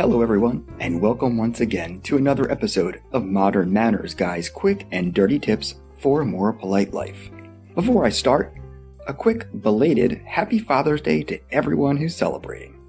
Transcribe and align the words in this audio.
Hello, 0.00 0.22
everyone, 0.22 0.64
and 0.80 0.98
welcome 0.98 1.36
once 1.36 1.60
again 1.60 2.00
to 2.00 2.16
another 2.16 2.50
episode 2.50 3.02
of 3.12 3.26
Modern 3.26 3.70
Manners 3.70 4.14
Guy's 4.14 4.48
quick 4.48 4.86
and 4.90 5.12
dirty 5.12 5.38
tips 5.38 5.74
for 5.98 6.22
a 6.22 6.24
more 6.24 6.54
polite 6.54 6.94
life. 6.94 7.30
Before 7.74 8.06
I 8.06 8.08
start, 8.08 8.56
a 9.06 9.12
quick 9.12 9.48
belated 9.60 10.22
Happy 10.24 10.58
Father's 10.58 11.02
Day 11.02 11.22
to 11.24 11.38
everyone 11.52 11.98
who's 11.98 12.16
celebrating. 12.16 12.80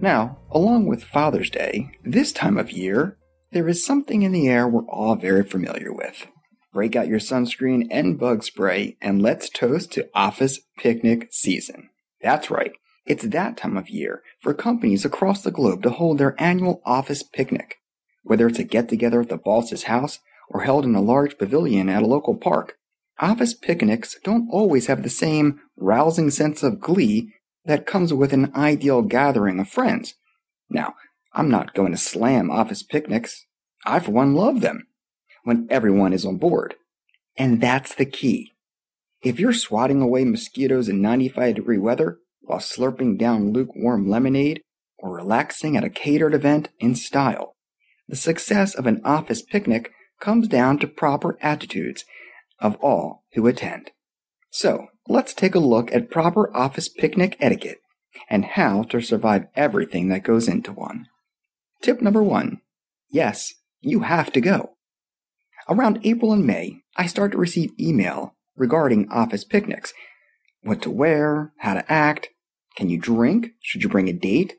Now, 0.00 0.38
along 0.50 0.86
with 0.86 1.04
Father's 1.04 1.50
Day, 1.50 1.90
this 2.02 2.32
time 2.32 2.56
of 2.56 2.72
year, 2.72 3.18
there 3.52 3.68
is 3.68 3.84
something 3.84 4.22
in 4.22 4.32
the 4.32 4.48
air 4.48 4.66
we're 4.66 4.88
all 4.88 5.16
very 5.16 5.44
familiar 5.44 5.92
with. 5.92 6.28
Break 6.72 6.96
out 6.96 7.08
your 7.08 7.20
sunscreen 7.20 7.88
and 7.90 8.18
bug 8.18 8.42
spray, 8.42 8.96
and 9.02 9.20
let's 9.20 9.50
toast 9.50 9.92
to 9.92 10.08
office 10.14 10.60
picnic 10.78 11.28
season. 11.30 11.90
That's 12.22 12.50
right. 12.50 12.72
It's 13.08 13.24
that 13.24 13.56
time 13.56 13.78
of 13.78 13.88
year 13.88 14.22
for 14.38 14.52
companies 14.52 15.06
across 15.06 15.40
the 15.40 15.50
globe 15.50 15.82
to 15.82 15.90
hold 15.90 16.18
their 16.18 16.36
annual 16.38 16.82
office 16.84 17.22
picnic. 17.22 17.76
Whether 18.22 18.46
it's 18.46 18.58
a 18.58 18.64
get 18.64 18.90
together 18.90 19.22
at 19.22 19.30
the 19.30 19.38
boss's 19.38 19.84
house 19.84 20.18
or 20.50 20.60
held 20.60 20.84
in 20.84 20.94
a 20.94 21.00
large 21.00 21.38
pavilion 21.38 21.88
at 21.88 22.02
a 22.02 22.06
local 22.06 22.36
park, 22.36 22.74
office 23.18 23.54
picnics 23.54 24.18
don't 24.22 24.50
always 24.50 24.88
have 24.88 25.02
the 25.02 25.08
same 25.08 25.58
rousing 25.74 26.30
sense 26.30 26.62
of 26.62 26.80
glee 26.80 27.32
that 27.64 27.86
comes 27.86 28.12
with 28.12 28.34
an 28.34 28.52
ideal 28.54 29.00
gathering 29.00 29.58
of 29.58 29.68
friends. 29.70 30.12
Now, 30.68 30.94
I'm 31.32 31.48
not 31.48 31.72
going 31.72 31.92
to 31.92 31.98
slam 31.98 32.50
office 32.50 32.82
picnics. 32.82 33.46
I, 33.86 34.00
for 34.00 34.10
one, 34.10 34.34
love 34.34 34.60
them 34.60 34.86
when 35.44 35.66
everyone 35.70 36.12
is 36.12 36.26
on 36.26 36.36
board. 36.36 36.74
And 37.38 37.58
that's 37.58 37.94
the 37.94 38.04
key. 38.04 38.52
If 39.22 39.40
you're 39.40 39.54
swatting 39.54 40.02
away 40.02 40.24
mosquitoes 40.24 40.90
in 40.90 41.00
95 41.00 41.54
degree 41.54 41.78
weather, 41.78 42.18
while 42.40 42.58
slurping 42.58 43.18
down 43.18 43.52
lukewarm 43.52 44.08
lemonade 44.08 44.62
or 44.98 45.14
relaxing 45.14 45.76
at 45.76 45.84
a 45.84 45.90
catered 45.90 46.34
event 46.34 46.68
in 46.78 46.94
style. 46.94 47.54
The 48.08 48.16
success 48.16 48.74
of 48.74 48.86
an 48.86 49.00
office 49.04 49.42
picnic 49.42 49.92
comes 50.20 50.48
down 50.48 50.78
to 50.78 50.86
proper 50.86 51.38
attitudes 51.40 52.04
of 52.60 52.76
all 52.76 53.24
who 53.34 53.46
attend. 53.46 53.90
So, 54.50 54.86
let's 55.08 55.34
take 55.34 55.54
a 55.54 55.60
look 55.60 55.92
at 55.92 56.10
proper 56.10 56.54
office 56.56 56.88
picnic 56.88 57.36
etiquette 57.38 57.80
and 58.28 58.44
how 58.44 58.82
to 58.84 59.00
survive 59.00 59.46
everything 59.54 60.08
that 60.08 60.24
goes 60.24 60.48
into 60.48 60.72
one. 60.72 61.06
Tip 61.82 62.00
number 62.00 62.22
one. 62.22 62.60
Yes, 63.10 63.54
you 63.80 64.00
have 64.00 64.32
to 64.32 64.40
go. 64.40 64.74
Around 65.68 66.00
April 66.02 66.32
and 66.32 66.46
May, 66.46 66.80
I 66.96 67.06
start 67.06 67.32
to 67.32 67.38
receive 67.38 67.78
email 67.78 68.34
regarding 68.56 69.08
office 69.10 69.44
picnics. 69.44 69.92
What 70.62 70.82
to 70.82 70.90
wear, 70.90 71.52
how 71.58 71.74
to 71.74 71.92
act, 71.92 72.30
can 72.76 72.88
you 72.88 72.98
drink? 72.98 73.52
Should 73.60 73.82
you 73.82 73.88
bring 73.88 74.08
a 74.08 74.12
date? 74.12 74.56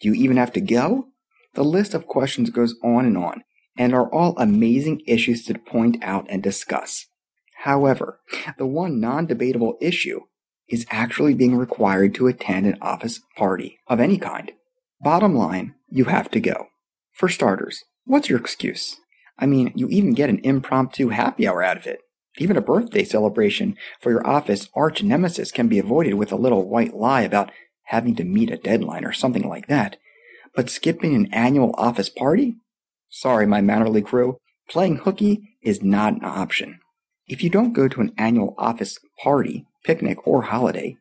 Do 0.00 0.08
you 0.08 0.14
even 0.14 0.36
have 0.36 0.52
to 0.52 0.60
go? 0.60 1.08
The 1.54 1.64
list 1.64 1.94
of 1.94 2.06
questions 2.06 2.50
goes 2.50 2.74
on 2.84 3.04
and 3.04 3.16
on, 3.16 3.42
and 3.76 3.94
are 3.94 4.08
all 4.12 4.38
amazing 4.38 5.02
issues 5.06 5.44
to 5.46 5.58
point 5.58 5.96
out 6.02 6.26
and 6.28 6.42
discuss. 6.42 7.06
However, 7.64 8.20
the 8.58 8.66
one 8.66 9.00
non 9.00 9.26
debatable 9.26 9.76
issue 9.80 10.20
is 10.68 10.86
actually 10.90 11.34
being 11.34 11.56
required 11.56 12.14
to 12.14 12.26
attend 12.26 12.66
an 12.66 12.78
office 12.80 13.20
party 13.36 13.78
of 13.88 14.00
any 14.00 14.18
kind. 14.18 14.52
Bottom 15.00 15.34
line, 15.34 15.74
you 15.88 16.04
have 16.04 16.30
to 16.32 16.40
go. 16.40 16.68
For 17.12 17.28
starters, 17.28 17.84
what's 18.04 18.28
your 18.28 18.38
excuse? 18.38 18.96
I 19.38 19.46
mean, 19.46 19.72
you 19.74 19.88
even 19.88 20.14
get 20.14 20.30
an 20.30 20.40
impromptu 20.44 21.08
happy 21.08 21.48
hour 21.48 21.62
out 21.62 21.76
of 21.76 21.86
it. 21.86 22.00
Even 22.38 22.56
a 22.56 22.62
birthday 22.62 23.04
celebration 23.04 23.76
for 24.00 24.10
your 24.10 24.26
office 24.26 24.68
arch 24.74 25.02
nemesis 25.02 25.50
can 25.50 25.68
be 25.68 25.78
avoided 25.78 26.14
with 26.14 26.32
a 26.32 26.36
little 26.36 26.68
white 26.68 26.94
lie 26.94 27.22
about 27.22 27.50
having 27.84 28.14
to 28.16 28.24
meet 28.24 28.50
a 28.50 28.56
deadline 28.56 29.04
or 29.04 29.12
something 29.12 29.48
like 29.48 29.66
that. 29.66 29.96
But 30.54 30.70
skipping 30.70 31.14
an 31.14 31.32
annual 31.32 31.74
office 31.76 32.08
party? 32.08 32.56
Sorry, 33.08 33.46
my 33.46 33.60
Mannerly 33.60 34.04
crew, 34.04 34.38
playing 34.68 34.98
hooky 34.98 35.56
is 35.62 35.82
not 35.82 36.14
an 36.14 36.24
option. 36.24 36.78
If 37.26 37.42
you 37.42 37.50
don't 37.50 37.72
go 37.72 37.88
to 37.88 38.00
an 38.00 38.12
annual 38.16 38.54
office 38.56 38.98
party, 39.22 39.66
picnic, 39.84 40.26
or 40.26 40.42
holiday, 40.42 40.96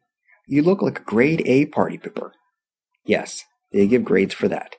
you 0.47 0.63
look 0.63 0.81
like 0.81 0.99
a 0.99 1.03
grade 1.03 1.41
A 1.45 1.65
party 1.67 1.97
pooper. 1.97 2.31
Yes, 3.05 3.43
they 3.71 3.87
give 3.87 4.03
grades 4.03 4.33
for 4.33 4.47
that. 4.47 4.75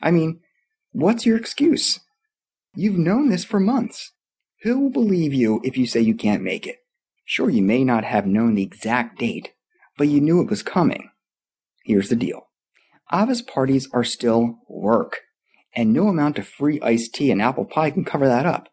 I 0.00 0.10
mean, 0.10 0.40
what's 0.92 1.26
your 1.26 1.36
excuse? 1.36 2.00
You've 2.74 2.98
known 2.98 3.28
this 3.28 3.44
for 3.44 3.60
months. 3.60 4.12
Who 4.62 4.78
will 4.78 4.90
believe 4.90 5.34
you 5.34 5.60
if 5.64 5.76
you 5.76 5.86
say 5.86 6.00
you 6.00 6.14
can't 6.14 6.42
make 6.42 6.68
it? 6.68 6.76
Sure, 7.24 7.50
you 7.50 7.62
may 7.62 7.82
not 7.82 8.04
have 8.04 8.26
known 8.26 8.54
the 8.54 8.62
exact 8.62 9.18
date, 9.18 9.52
but 9.98 10.06
you 10.06 10.20
knew 10.20 10.40
it 10.40 10.50
was 10.50 10.62
coming. 10.62 11.10
Here's 11.84 12.08
the 12.08 12.16
deal. 12.16 12.46
Office 13.10 13.42
parties 13.42 13.88
are 13.92 14.04
still 14.04 14.60
work, 14.68 15.22
and 15.74 15.92
no 15.92 16.06
amount 16.06 16.38
of 16.38 16.46
free 16.46 16.80
iced 16.80 17.12
tea 17.12 17.32
and 17.32 17.42
apple 17.42 17.64
pie 17.64 17.90
can 17.90 18.04
cover 18.04 18.28
that 18.28 18.46
up. 18.46 18.68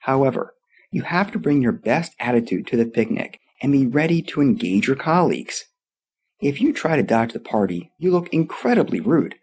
However, 0.00 0.54
you 0.90 1.02
have 1.02 1.32
to 1.32 1.38
bring 1.38 1.62
your 1.62 1.72
best 1.72 2.12
attitude 2.20 2.66
to 2.66 2.76
the 2.76 2.84
picnic 2.84 3.40
and 3.62 3.72
be 3.72 3.86
ready 3.86 4.20
to 4.20 4.42
engage 4.42 4.86
your 4.86 4.96
colleagues. 4.96 5.64
If 6.38 6.60
you 6.60 6.74
try 6.74 6.96
to 6.96 7.02
dodge 7.02 7.32
the 7.32 7.40
party, 7.40 7.92
you 7.96 8.10
look 8.10 8.28
incredibly 8.28 9.00
rude, 9.00 9.36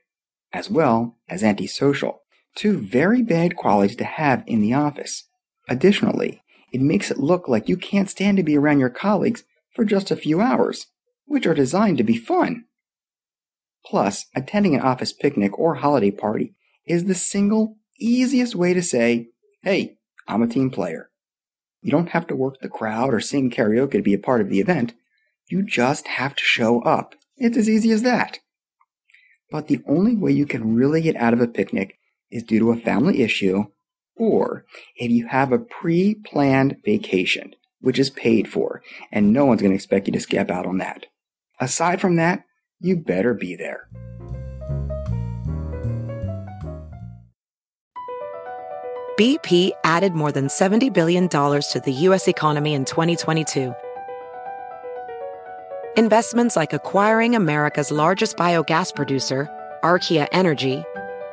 as 0.54 0.70
well 0.70 1.18
as 1.28 1.44
antisocial, 1.44 2.22
two 2.54 2.78
very 2.78 3.24
bad 3.24 3.56
qualities 3.56 3.96
to 3.96 4.04
have 4.04 4.44
in 4.46 4.62
the 4.62 4.74
office. 4.74 5.28
Additionally, 5.70 6.44
it 6.72 6.82
makes 6.82 7.12
it 7.12 7.18
look 7.18 7.48
like 7.48 7.70
you 7.70 7.78
can't 7.78 8.10
stand 8.10 8.38
to 8.38 8.44
be 8.44 8.58
around 8.58 8.80
your 8.80 8.90
colleagues 8.90 9.44
for 9.74 9.86
just 9.86 10.12
a 10.12 10.16
few 10.16 10.42
hours, 10.42 10.88
which 11.26 11.46
are 11.46 11.54
designed 11.54 11.98
to 11.98 12.04
be 12.04 12.18
fun. 12.18 12.66
Plus, 13.86 14.26
attending 14.36 14.76
an 14.76 14.82
office 14.82 15.14
picnic 15.14 15.58
or 15.58 15.76
holiday 15.76 16.12
party 16.12 16.54
is 16.86 17.06
the 17.06 17.16
single 17.16 17.78
easiest 18.00 18.56
way 18.56 18.74
to 18.74 18.82
say, 18.82 19.30
hey, 19.64 19.98
I'm 20.28 20.42
a 20.42 20.48
team 20.48 20.70
player. 20.70 21.10
You 21.82 21.92
don't 21.92 22.10
have 22.10 22.28
to 22.28 22.36
work 22.36 22.60
the 22.62 22.70
crowd 22.70 23.14
or 23.14 23.20
sing 23.20 23.50
karaoke 23.50 23.94
to 23.94 24.02
be 24.02 24.14
a 24.14 24.20
part 24.20 24.42
of 24.42 24.50
the 24.50 24.60
event. 24.60 24.94
You 25.50 25.64
just 25.64 26.08
have 26.08 26.36
to 26.36 26.44
show 26.44 26.82
up. 26.82 27.16
It's 27.38 27.58
as 27.58 27.70
easy 27.70 27.92
as 27.92 28.04
that. 28.04 28.40
But 29.50 29.68
the 29.68 29.82
only 29.88 30.16
way 30.16 30.32
you 30.32 30.46
can 30.46 30.76
really 30.76 31.02
get 31.02 31.16
out 31.16 31.34
of 31.34 31.42
a 31.42 31.48
picnic 31.48 31.98
is 32.30 32.44
due 32.44 32.60
to 32.60 32.72
a 32.72 32.78
family 32.78 33.22
issue 33.22 33.66
or 34.18 34.66
if 34.96 35.12
you 35.12 35.28
have 35.28 35.52
a 35.52 35.60
pre 35.60 36.16
planned 36.16 36.78
vacation, 36.84 37.54
which 37.80 38.00
is 38.00 38.10
paid 38.10 38.48
for, 38.48 38.82
and 39.12 39.34
no 39.34 39.46
one's 39.46 39.62
going 39.62 39.72
to 39.72 39.76
expect 39.76 40.08
you 40.08 40.14
to 40.14 40.20
skip 40.20 40.50
out 40.50 40.66
on 40.66 40.78
that. 40.78 41.06
Aside 41.60 42.02
from 42.02 42.16
that, 42.16 42.44
you 42.80 42.98
better 42.98 43.34
be 43.34 43.56
there. 43.56 43.88
BP 49.20 49.72
added 49.84 50.14
more 50.14 50.32
than 50.32 50.48
$70 50.48 50.92
billion 50.92 51.30
to 51.30 51.82
the 51.86 51.92
U.S. 51.92 52.28
economy 52.28 52.74
in 52.74 52.86
2022. 52.86 53.76
Investments 55.98 56.56
like 56.56 56.74
acquiring 56.74 57.36
America's 57.36 57.92
largest 57.92 58.38
biogas 58.38 58.96
producer, 58.96 59.48
Archaea 59.84 60.28
Energy, 60.32 60.84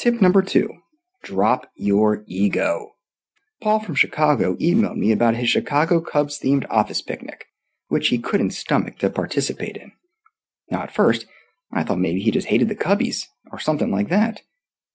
Tip 0.00 0.22
number 0.22 0.40
two 0.40 0.78
drop 1.22 1.66
your 1.74 2.24
ego. 2.26 2.92
Paul 3.60 3.80
from 3.80 3.94
Chicago 3.94 4.56
emailed 4.56 4.96
me 4.96 5.12
about 5.12 5.34
his 5.36 5.50
Chicago 5.50 6.00
Cubs 6.00 6.38
themed 6.38 6.64
office 6.70 7.02
picnic, 7.02 7.44
which 7.88 8.08
he 8.08 8.16
couldn't 8.16 8.52
stomach 8.52 8.98
to 9.00 9.10
participate 9.10 9.76
in. 9.76 9.92
Now, 10.70 10.80
at 10.80 10.94
first, 10.94 11.26
I 11.70 11.84
thought 11.84 11.98
maybe 11.98 12.22
he 12.22 12.30
just 12.30 12.46
hated 12.46 12.70
the 12.70 12.74
Cubbies, 12.74 13.26
or 13.52 13.58
something 13.58 13.90
like 13.90 14.08
that. 14.08 14.40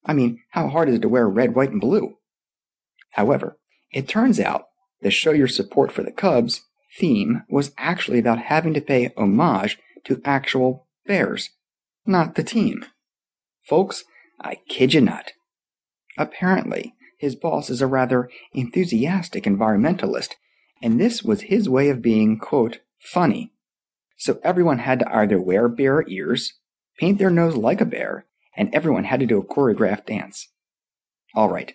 I 0.03 0.13
mean, 0.13 0.39
how 0.49 0.69
hard 0.69 0.89
is 0.89 0.95
it 0.95 1.03
to 1.03 1.09
wear 1.09 1.29
red, 1.29 1.53
white, 1.53 1.69
and 1.69 1.79
blue? 1.79 2.17
However, 3.11 3.59
it 3.91 4.07
turns 4.07 4.39
out 4.39 4.63
the 5.01 5.11
Show 5.11 5.33
Your 5.33 5.47
Support 5.47 5.91
for 5.91 6.01
the 6.01 6.11
Cubs 6.11 6.61
theme 6.97 7.43
was 7.47 7.73
actually 7.77 8.17
about 8.17 8.39
having 8.39 8.73
to 8.73 8.81
pay 8.81 9.13
homage 9.15 9.77
to 10.05 10.19
actual 10.25 10.87
bears, 11.05 11.51
not 12.07 12.33
the 12.33 12.43
team. 12.43 12.85
Folks, 13.61 14.03
I 14.39 14.59
kid 14.67 14.93
you 14.93 15.01
not. 15.01 15.31
Apparently, 16.17 16.93
his 17.17 17.35
boss 17.35 17.69
is 17.69 17.81
a 17.81 17.87
rather 17.87 18.29
enthusiastic 18.53 19.45
environmentalist, 19.45 20.33
and 20.81 20.99
this 20.99 21.23
was 21.23 21.41
his 21.41 21.69
way 21.69 21.89
of 21.89 22.01
being, 22.01 22.37
quote, 22.37 22.79
funny. 22.99 23.51
So 24.17 24.39
everyone 24.43 24.79
had 24.79 24.99
to 24.99 25.15
either 25.15 25.41
wear 25.41 25.67
bear 25.67 26.07
ears, 26.07 26.53
paint 26.99 27.19
their 27.19 27.29
nose 27.29 27.55
like 27.55 27.81
a 27.81 27.85
bear, 27.85 28.25
and 28.55 28.73
everyone 28.73 29.05
had 29.05 29.19
to 29.19 29.25
do 29.25 29.39
a 29.39 29.45
choreographed 29.45 30.05
dance. 30.05 30.49
All 31.33 31.49
right, 31.49 31.73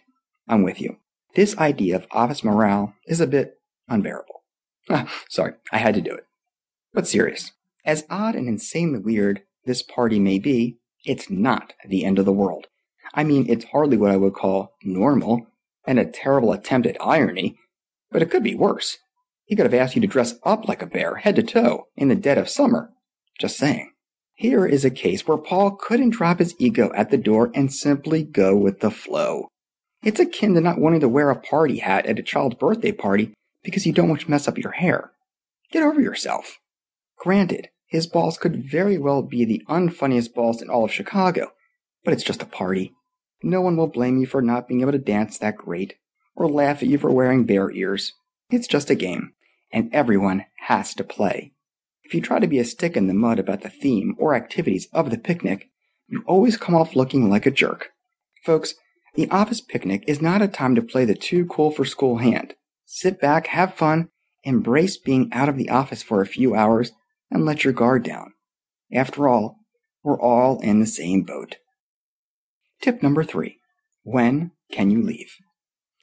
I'm 0.48 0.62
with 0.62 0.80
you. 0.80 0.96
This 1.34 1.56
idea 1.58 1.96
of 1.96 2.06
office 2.10 2.42
morale 2.42 2.94
is 3.06 3.20
a 3.20 3.26
bit 3.26 3.60
unbearable. 3.88 4.26
Ah, 4.92 5.08
sorry, 5.28 5.52
I 5.70 5.78
had 5.78 5.94
to 5.94 6.00
do 6.00 6.12
it. 6.12 6.24
But 6.92 7.06
serious, 7.06 7.52
as 7.84 8.06
odd 8.10 8.34
and 8.34 8.48
insanely 8.48 8.98
weird 8.98 9.42
this 9.64 9.82
party 9.82 10.18
may 10.18 10.40
be, 10.40 10.79
it's 11.04 11.30
not 11.30 11.72
the 11.86 12.04
end 12.04 12.18
of 12.18 12.24
the 12.24 12.32
world. 12.32 12.66
I 13.14 13.24
mean, 13.24 13.46
it's 13.48 13.64
hardly 13.66 13.96
what 13.96 14.10
I 14.10 14.16
would 14.16 14.34
call 14.34 14.74
normal, 14.82 15.46
and 15.86 15.98
a 15.98 16.04
terrible 16.04 16.52
attempt 16.52 16.86
at 16.86 16.96
irony, 17.00 17.56
but 18.10 18.22
it 18.22 18.30
could 18.30 18.42
be 18.42 18.54
worse. 18.54 18.98
He 19.44 19.56
could 19.56 19.66
have 19.66 19.74
asked 19.74 19.96
you 19.96 20.02
to 20.02 20.06
dress 20.06 20.34
up 20.44 20.68
like 20.68 20.82
a 20.82 20.86
bear, 20.86 21.16
head 21.16 21.36
to 21.36 21.42
toe, 21.42 21.86
in 21.96 22.08
the 22.08 22.14
dead 22.14 22.38
of 22.38 22.48
summer. 22.48 22.90
Just 23.38 23.56
saying. 23.56 23.90
Here 24.34 24.64
is 24.64 24.84
a 24.84 24.90
case 24.90 25.26
where 25.26 25.36
Paul 25.36 25.72
couldn't 25.72 26.10
drop 26.10 26.38
his 26.38 26.54
ego 26.58 26.92
at 26.94 27.10
the 27.10 27.18
door 27.18 27.50
and 27.54 27.72
simply 27.72 28.22
go 28.22 28.56
with 28.56 28.80
the 28.80 28.90
flow. 28.90 29.48
It's 30.02 30.20
akin 30.20 30.54
to 30.54 30.60
not 30.60 30.78
wanting 30.78 31.00
to 31.00 31.08
wear 31.08 31.30
a 31.30 31.38
party 31.38 31.78
hat 31.78 32.06
at 32.06 32.18
a 32.18 32.22
child's 32.22 32.54
birthday 32.54 32.92
party 32.92 33.34
because 33.62 33.84
you 33.84 33.92
don't 33.92 34.08
want 34.08 34.22
to 34.22 34.30
mess 34.30 34.48
up 34.48 34.56
your 34.56 34.72
hair. 34.72 35.10
Get 35.70 35.82
over 35.82 36.00
yourself. 36.00 36.58
Granted, 37.18 37.68
his 37.90 38.06
balls 38.06 38.38
could 38.38 38.64
very 38.64 38.96
well 38.96 39.20
be 39.20 39.44
the 39.44 39.62
unfunniest 39.68 40.32
balls 40.32 40.62
in 40.62 40.70
all 40.70 40.84
of 40.84 40.92
Chicago, 40.92 41.50
but 42.04 42.14
it's 42.14 42.22
just 42.22 42.40
a 42.40 42.46
party. 42.46 42.94
No 43.42 43.60
one 43.60 43.76
will 43.76 43.88
blame 43.88 44.18
you 44.18 44.26
for 44.26 44.40
not 44.40 44.68
being 44.68 44.80
able 44.80 44.92
to 44.92 44.98
dance 44.98 45.38
that 45.38 45.56
great, 45.56 45.94
or 46.36 46.48
laugh 46.48 46.82
at 46.82 46.88
you 46.88 46.98
for 46.98 47.10
wearing 47.10 47.44
bear 47.44 47.68
ears. 47.72 48.12
It's 48.48 48.68
just 48.68 48.90
a 48.90 48.94
game, 48.94 49.32
and 49.72 49.92
everyone 49.92 50.46
has 50.68 50.94
to 50.94 51.04
play. 51.04 51.52
If 52.04 52.14
you 52.14 52.20
try 52.20 52.38
to 52.38 52.46
be 52.46 52.60
a 52.60 52.64
stick 52.64 52.96
in 52.96 53.08
the 53.08 53.14
mud 53.14 53.40
about 53.40 53.62
the 53.62 53.68
theme 53.68 54.14
or 54.18 54.36
activities 54.36 54.86
of 54.92 55.10
the 55.10 55.18
picnic, 55.18 55.68
you 56.06 56.22
always 56.28 56.56
come 56.56 56.76
off 56.76 56.94
looking 56.94 57.28
like 57.28 57.44
a 57.44 57.50
jerk. 57.50 57.90
Folks, 58.44 58.74
the 59.16 59.28
office 59.30 59.60
picnic 59.60 60.04
is 60.06 60.22
not 60.22 60.42
a 60.42 60.48
time 60.48 60.76
to 60.76 60.82
play 60.82 61.04
the 61.04 61.16
too 61.16 61.44
cool 61.46 61.72
for 61.72 61.84
school 61.84 62.18
hand. 62.18 62.54
Sit 62.84 63.20
back, 63.20 63.48
have 63.48 63.74
fun, 63.74 64.10
embrace 64.44 64.96
being 64.96 65.28
out 65.32 65.48
of 65.48 65.56
the 65.56 65.70
office 65.70 66.04
for 66.04 66.20
a 66.20 66.26
few 66.26 66.54
hours, 66.54 66.92
and 67.30 67.44
let 67.44 67.64
your 67.64 67.72
guard 67.72 68.02
down. 68.02 68.32
After 68.92 69.28
all, 69.28 69.56
we're 70.02 70.20
all 70.20 70.60
in 70.60 70.80
the 70.80 70.86
same 70.86 71.22
boat. 71.22 71.56
Tip 72.80 73.02
number 73.02 73.22
three 73.22 73.58
When 74.02 74.52
can 74.72 74.90
you 74.90 75.02
leave? 75.02 75.34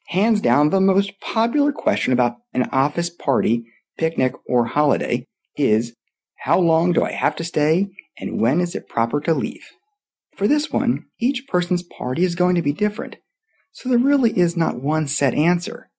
Hands 0.07 0.39
down, 0.39 0.69
the 0.69 0.79
most 0.79 1.19
popular 1.19 1.71
question 1.71 2.13
about 2.13 2.37
an 2.53 2.69
office 2.71 3.09
party, 3.09 3.65
picnic, 3.97 4.33
or 4.45 4.67
holiday 4.67 5.25
is 5.57 5.93
how 6.37 6.59
long 6.59 6.93
do 6.93 7.03
I 7.03 7.11
have 7.11 7.35
to 7.37 7.43
stay 7.43 7.89
and 8.17 8.39
when 8.39 8.61
is 8.61 8.75
it 8.75 8.87
proper 8.87 9.19
to 9.21 9.33
leave? 9.33 9.65
For 10.35 10.47
this 10.47 10.71
one, 10.71 11.05
each 11.19 11.47
person's 11.47 11.83
party 11.83 12.23
is 12.23 12.35
going 12.35 12.55
to 12.55 12.61
be 12.61 12.71
different, 12.71 13.17
so 13.71 13.89
there 13.89 13.97
really 13.97 14.37
is 14.37 14.55
not 14.55 14.81
one 14.81 15.07
set 15.07 15.33
answer. 15.33 15.89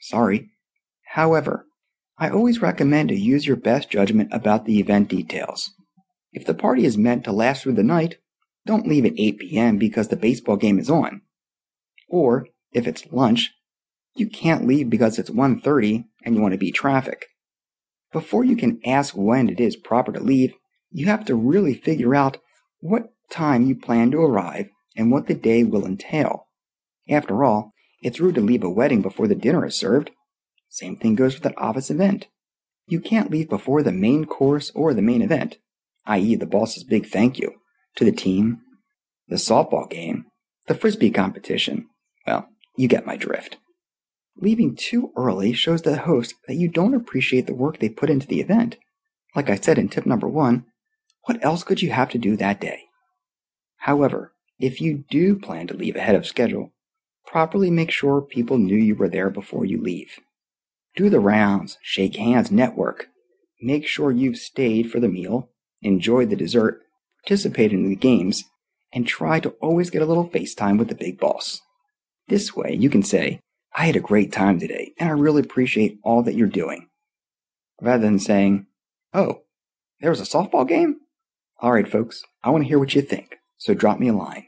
Sorry. 0.00 0.50
However, 1.14 1.66
I 2.18 2.30
always 2.30 2.62
recommend 2.62 3.08
to 3.08 3.18
use 3.18 3.46
your 3.46 3.56
best 3.56 3.90
judgment 3.90 4.30
about 4.32 4.64
the 4.64 4.78
event 4.78 5.08
details. 5.08 5.70
If 6.32 6.46
the 6.46 6.54
party 6.54 6.84
is 6.84 6.96
meant 6.96 7.24
to 7.24 7.32
last 7.32 7.62
through 7.62 7.74
the 7.74 7.82
night, 7.82 8.18
don't 8.64 8.86
leave 8.86 9.04
at 9.04 9.18
8 9.18 9.38
p.m. 9.38 9.78
because 9.78 10.08
the 10.08 10.16
baseball 10.16 10.56
game 10.56 10.78
is 10.78 10.88
on. 10.88 11.22
Or, 12.08 12.46
if 12.72 12.86
it's 12.86 13.10
lunch, 13.10 13.50
you 14.14 14.28
can't 14.28 14.66
leave 14.66 14.90
because 14.90 15.18
it's 15.18 15.30
1.30 15.30 16.04
and 16.24 16.34
you 16.34 16.40
want 16.40 16.52
to 16.52 16.58
beat 16.58 16.74
traffic. 16.74 17.26
Before 18.12 18.44
you 18.44 18.56
can 18.56 18.80
ask 18.84 19.14
when 19.14 19.48
it 19.48 19.58
is 19.58 19.74
proper 19.74 20.12
to 20.12 20.20
leave, 20.20 20.52
you 20.90 21.06
have 21.06 21.24
to 21.24 21.34
really 21.34 21.74
figure 21.74 22.14
out 22.14 22.38
what 22.80 23.12
time 23.30 23.66
you 23.66 23.74
plan 23.74 24.10
to 24.10 24.18
arrive 24.18 24.68
and 24.96 25.10
what 25.10 25.26
the 25.26 25.34
day 25.34 25.64
will 25.64 25.86
entail. 25.86 26.46
After 27.08 27.42
all, 27.42 27.72
it's 28.02 28.20
rude 28.20 28.34
to 28.34 28.40
leave 28.42 28.62
a 28.62 28.70
wedding 28.70 29.00
before 29.00 29.26
the 29.26 29.34
dinner 29.34 29.64
is 29.64 29.78
served. 29.78 30.10
Same 30.72 30.96
thing 30.96 31.14
goes 31.14 31.34
with 31.34 31.44
an 31.44 31.52
office 31.58 31.90
event. 31.90 32.28
You 32.86 32.98
can't 32.98 33.30
leave 33.30 33.50
before 33.50 33.82
the 33.82 33.92
main 33.92 34.24
course 34.24 34.72
or 34.74 34.94
the 34.94 35.02
main 35.02 35.20
event, 35.20 35.58
i.e., 36.06 36.34
the 36.34 36.46
boss's 36.46 36.82
big 36.82 37.04
thank 37.04 37.38
you, 37.38 37.56
to 37.96 38.06
the 38.06 38.10
team, 38.10 38.62
the 39.28 39.36
softball 39.36 39.88
game, 39.90 40.24
the 40.68 40.74
frisbee 40.74 41.10
competition. 41.10 41.88
Well, 42.26 42.48
you 42.74 42.88
get 42.88 43.04
my 43.04 43.18
drift. 43.18 43.58
Leaving 44.34 44.74
too 44.74 45.12
early 45.14 45.52
shows 45.52 45.82
the 45.82 45.98
host 45.98 46.36
that 46.48 46.54
you 46.54 46.68
don't 46.68 46.94
appreciate 46.94 47.46
the 47.46 47.54
work 47.54 47.78
they 47.78 47.90
put 47.90 48.08
into 48.08 48.26
the 48.26 48.40
event. 48.40 48.78
Like 49.36 49.50
I 49.50 49.56
said 49.56 49.76
in 49.76 49.90
tip 49.90 50.06
number 50.06 50.26
one, 50.26 50.64
what 51.24 51.44
else 51.44 51.64
could 51.64 51.82
you 51.82 51.90
have 51.90 52.08
to 52.08 52.18
do 52.18 52.34
that 52.38 52.62
day? 52.62 52.84
However, 53.76 54.32
if 54.58 54.80
you 54.80 55.04
do 55.10 55.38
plan 55.38 55.66
to 55.66 55.76
leave 55.76 55.96
ahead 55.96 56.14
of 56.14 56.26
schedule, 56.26 56.72
properly 57.26 57.70
make 57.70 57.90
sure 57.90 58.22
people 58.22 58.56
knew 58.56 58.78
you 58.78 58.94
were 58.94 59.10
there 59.10 59.28
before 59.28 59.66
you 59.66 59.78
leave. 59.78 60.18
Do 60.96 61.08
the 61.08 61.20
rounds, 61.20 61.78
shake 61.82 62.16
hands, 62.16 62.50
network. 62.50 63.06
Make 63.60 63.86
sure 63.86 64.10
you've 64.10 64.36
stayed 64.36 64.90
for 64.90 65.00
the 65.00 65.08
meal, 65.08 65.48
enjoyed 65.80 66.30
the 66.30 66.36
dessert, 66.36 66.80
participated 67.22 67.78
in 67.78 67.88
the 67.88 67.96
games, 67.96 68.44
and 68.92 69.06
try 69.06 69.40
to 69.40 69.50
always 69.60 69.90
get 69.90 70.02
a 70.02 70.06
little 70.06 70.28
FaceTime 70.28 70.78
with 70.78 70.88
the 70.88 70.94
big 70.94 71.18
boss. 71.18 71.60
This 72.28 72.54
way 72.54 72.74
you 72.74 72.90
can 72.90 73.02
say, 73.02 73.40
I 73.74 73.86
had 73.86 73.96
a 73.96 74.00
great 74.00 74.32
time 74.32 74.58
today, 74.60 74.92
and 74.98 75.08
I 75.08 75.12
really 75.12 75.40
appreciate 75.40 75.98
all 76.02 76.22
that 76.24 76.34
you're 76.34 76.46
doing. 76.46 76.88
Rather 77.80 78.02
than 78.02 78.18
saying, 78.18 78.66
Oh, 79.14 79.42
there 80.00 80.10
was 80.10 80.20
a 80.20 80.24
softball 80.24 80.68
game? 80.68 80.96
All 81.60 81.72
right, 81.72 81.88
folks, 81.88 82.22
I 82.42 82.50
want 82.50 82.64
to 82.64 82.68
hear 82.68 82.78
what 82.78 82.94
you 82.94 83.02
think, 83.02 83.36
so 83.56 83.72
drop 83.72 83.98
me 83.98 84.08
a 84.08 84.12
line. 84.12 84.46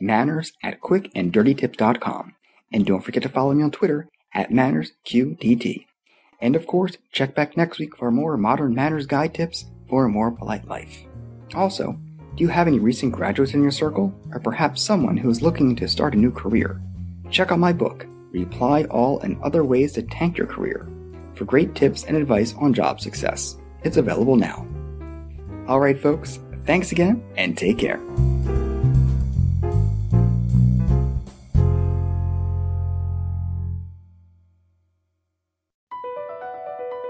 manners 0.00 0.52
at 0.62 0.80
quickanddirtytips.com. 0.80 2.34
And 2.72 2.86
don't 2.86 3.00
forget 3.02 3.22
to 3.22 3.28
follow 3.28 3.54
me 3.54 3.62
on 3.62 3.70
Twitter 3.70 4.08
at 4.34 4.50
mannersqdt. 4.50 5.86
And 6.40 6.56
of 6.56 6.66
course, 6.66 6.96
check 7.12 7.34
back 7.34 7.56
next 7.56 7.78
week 7.78 7.96
for 7.96 8.10
more 8.10 8.36
modern 8.36 8.74
manners 8.74 9.06
guide 9.06 9.34
tips 9.34 9.66
for 9.88 10.04
a 10.04 10.10
more 10.10 10.30
polite 10.30 10.66
life. 10.66 11.04
Also, 11.54 11.98
do 12.36 12.42
you 12.42 12.48
have 12.48 12.66
any 12.66 12.80
recent 12.80 13.12
graduates 13.12 13.54
in 13.54 13.62
your 13.62 13.70
circle, 13.70 14.12
or 14.32 14.40
perhaps 14.40 14.82
someone 14.82 15.16
who 15.16 15.30
is 15.30 15.42
looking 15.42 15.76
to 15.76 15.88
start 15.88 16.14
a 16.14 16.18
new 16.18 16.32
career? 16.32 16.82
Check 17.30 17.52
out 17.52 17.60
my 17.60 17.72
book, 17.72 18.06
Reply 18.32 18.84
All 18.84 19.20
and 19.20 19.40
Other 19.42 19.64
Ways 19.64 19.92
to 19.92 20.02
Tank 20.02 20.36
Your 20.36 20.48
Career, 20.48 20.88
for 21.34 21.44
great 21.44 21.74
tips 21.74 22.04
and 22.04 22.16
advice 22.16 22.54
on 22.58 22.74
job 22.74 23.00
success. 23.00 23.56
It's 23.84 23.98
available 23.98 24.36
now. 24.36 24.66
Alright, 25.68 26.00
folks, 26.00 26.40
thanks 26.66 26.92
again 26.92 27.22
and 27.36 27.56
take 27.56 27.78
care. 27.78 28.00